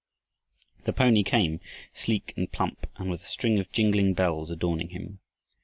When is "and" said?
2.35-2.51, 2.95-3.07